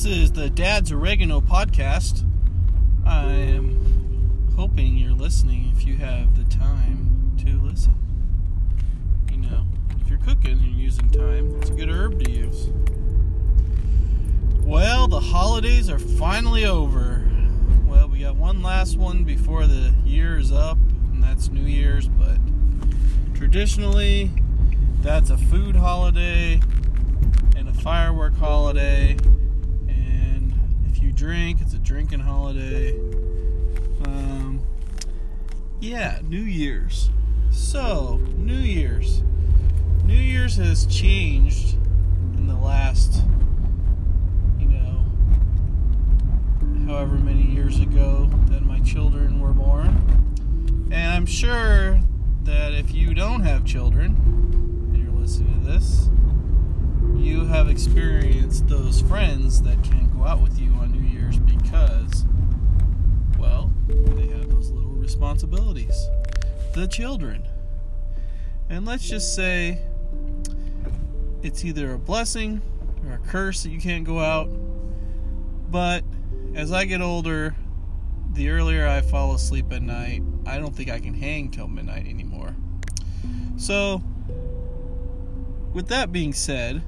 [0.00, 2.26] This is the Dad's Oregano podcast.
[3.04, 7.94] I am hoping you're listening if you have the time to listen.
[9.30, 9.66] You know,
[10.00, 12.70] if you're cooking and using thyme, it's a good herb to use.
[14.62, 17.22] Well, the holidays are finally over.
[17.84, 20.78] Well, we got one last one before the year is up,
[21.12, 22.38] and that's New Year's, but
[23.34, 24.30] traditionally,
[25.02, 26.58] that's a food holiday
[27.54, 29.18] and a firework holiday.
[31.00, 32.92] You drink, it's a drinking holiday.
[34.04, 34.60] Um,
[35.80, 37.08] yeah, New Year's.
[37.50, 39.22] So, New Year's.
[40.04, 41.74] New Year's has changed
[42.36, 43.22] in the last,
[44.58, 45.04] you know,
[46.86, 49.88] however many years ago that my children were born.
[50.92, 52.00] And I'm sure
[52.44, 54.16] that if you don't have children
[54.92, 56.10] and you're listening to this,
[57.16, 62.24] you have experienced those friends that can't go out with you on New Year's because,
[63.38, 66.08] well, they have those little responsibilities.
[66.72, 67.46] The children.
[68.70, 69.78] And let's just say
[71.42, 72.62] it's either a blessing
[73.06, 74.48] or a curse that you can't go out.
[75.70, 76.02] But
[76.54, 77.54] as I get older,
[78.32, 82.06] the earlier I fall asleep at night, I don't think I can hang till midnight
[82.06, 82.56] anymore.
[83.58, 84.02] So,
[85.74, 86.82] with that being said,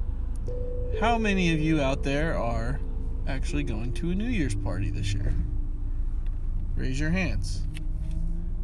[1.00, 2.80] how many of you out there are
[3.26, 5.34] actually going to a New Year's party this year?
[6.76, 7.62] Raise your hands.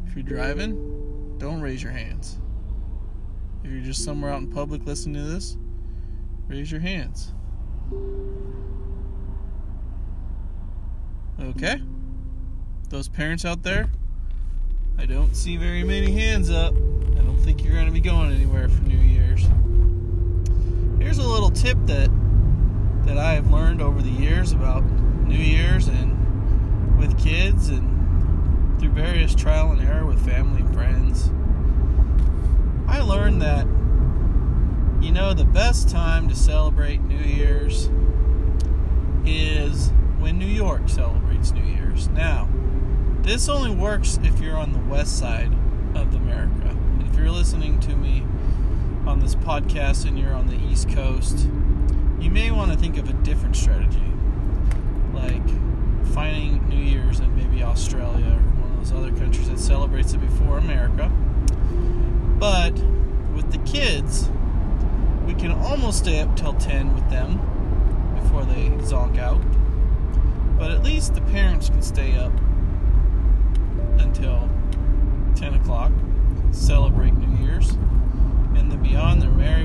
[0.05, 2.37] If you're driving, don't raise your hands.
[3.63, 5.57] If you're just somewhere out in public listening to this,
[6.47, 7.33] raise your hands.
[11.39, 11.81] Okay?
[12.89, 13.89] Those parents out there,
[14.97, 16.73] I don't see very many hands up.
[16.73, 19.45] I don't think you're going to be going anywhere for New Year's.
[21.79, 22.09] Tip that
[23.05, 28.91] that I have learned over the years about New Year's and with kids and through
[28.91, 31.31] various trial and error with family and friends.
[32.87, 33.65] I learned that
[35.03, 37.89] you know the best time to celebrate New Year's
[39.25, 42.07] is when New York celebrates New Year's.
[42.09, 42.49] Now,
[43.21, 45.53] this only works if you're on the west side
[45.95, 46.75] of America.
[47.01, 48.25] If you're listening to me
[49.05, 51.47] on this podcast and you're on the East Coast,
[52.19, 54.11] you may want to think of a different strategy,
[55.13, 55.47] like
[56.13, 60.19] finding New Year's in maybe Australia or one of those other countries that celebrates it
[60.19, 61.09] before America.
[62.37, 62.73] But
[63.33, 64.29] with the kids,
[65.25, 67.37] we can almost stay up till 10 with them
[68.21, 69.41] before they zonk out.
[70.57, 72.33] But at least the parents can stay up
[73.97, 74.49] until
[75.35, 75.91] 10 o'clock,
[76.51, 77.71] celebrate New Year's,
[78.55, 79.58] and then beyond on their merry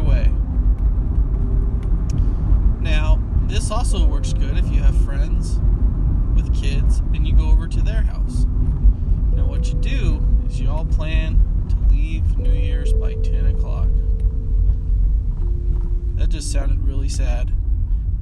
[16.44, 17.50] just sounded really sad.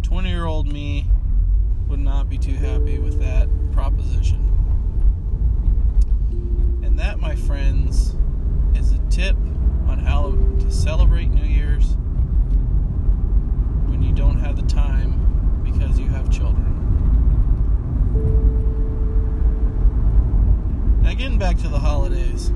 [0.03, 1.05] 20 year old me
[1.88, 4.38] would not be too happy with that proposition.
[6.84, 8.15] And that, my friends,
[8.77, 9.37] is a tip
[9.88, 11.97] on how to celebrate New Year's
[13.91, 16.69] when you don't have the time because you have children.
[21.03, 22.53] Now, getting back to the holidays.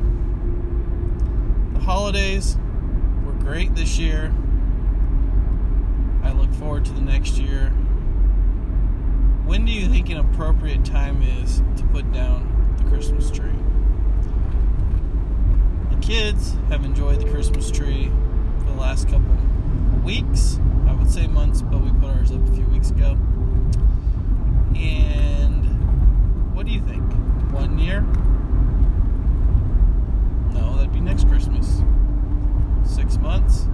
[1.72, 2.56] The holidays
[3.25, 4.32] were great this year.
[6.59, 7.69] Forward to the next year.
[9.44, 13.53] When do you think an appropriate time is to put down the Christmas tree?
[15.91, 18.11] The kids have enjoyed the Christmas tree
[18.59, 19.37] for the last couple
[20.03, 20.59] weeks.
[20.87, 23.19] I would say months, but we put ours up a few weeks ago.
[24.75, 27.03] And what do you think?
[27.53, 28.00] One year?
[30.55, 31.83] No, that'd be next Christmas.
[32.83, 33.69] Six months?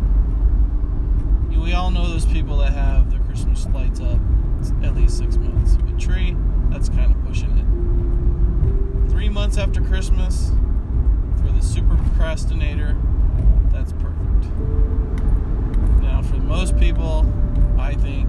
[2.22, 4.19] Those people that have their Christmas lights up
[4.84, 5.76] at least six months.
[5.92, 6.36] A tree,
[6.70, 9.10] that's kind of pushing it.
[9.10, 10.52] Three months after Christmas,
[11.38, 12.96] for the super procrastinator,
[13.72, 14.44] that's perfect.
[16.00, 17.26] Now, for most people,
[17.76, 18.28] I think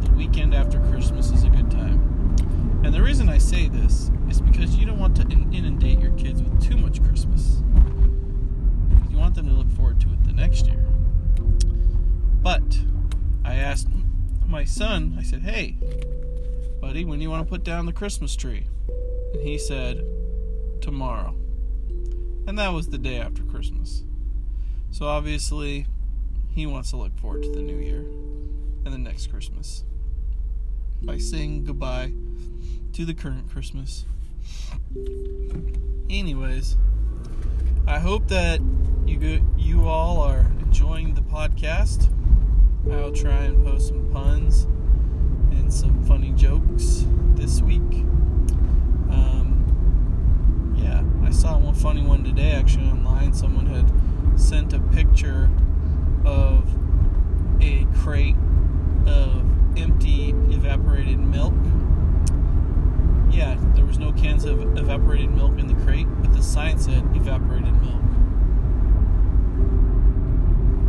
[0.00, 2.00] the weekend after Christmas is a good time.
[2.84, 5.22] And the reason I say this is because you don't want to
[5.52, 7.62] inundate your kids with too much Christmas.
[9.10, 10.86] You want them to look forward to it the next year.
[12.42, 12.78] But
[14.48, 15.76] my son, I said, hey,
[16.80, 18.66] buddy, when do you want to put down the Christmas tree?
[19.32, 20.04] And he said,
[20.80, 21.34] tomorrow.
[22.46, 24.04] And that was the day after Christmas.
[24.90, 25.86] So obviously,
[26.50, 28.00] he wants to look forward to the new year
[28.84, 29.84] and the next Christmas.
[31.04, 32.12] by saying goodbye
[32.92, 34.06] to the current Christmas.
[36.08, 36.76] Anyways,
[37.86, 38.60] I hope that
[39.06, 42.10] you go, you all are enjoying the podcast.
[42.90, 44.64] I'll try and post some puns
[45.50, 47.80] and some funny jokes this week.
[49.10, 53.32] Um, yeah, I saw one funny one today actually online.
[53.32, 53.90] Someone had
[54.38, 55.50] sent a picture
[56.24, 56.68] of
[57.60, 58.36] a crate
[59.06, 59.44] of
[59.78, 61.54] empty evaporated milk.
[63.30, 67.02] Yeah, there was no cans of evaporated milk in the crate, but the sign said
[67.16, 68.02] evaporated milk.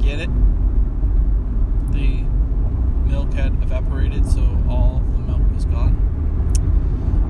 [0.01, 0.29] Get it?
[1.91, 2.23] The
[3.09, 5.95] milk had evaporated, so all the milk was gone.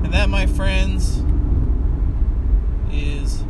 [0.04, 1.22] And that, my friends,
[2.90, 3.44] is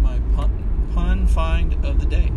[0.00, 2.30] my pun, pun find of the day.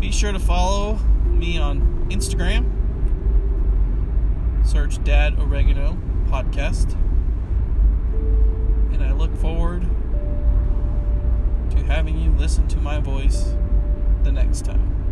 [0.00, 0.94] Be sure to follow
[1.26, 2.64] me on Instagram.
[4.66, 5.98] Search Dad Oregano
[6.28, 6.92] Podcast.
[8.94, 9.82] And I look forward
[11.72, 13.54] to having you listen to my voice
[14.22, 15.05] the next time.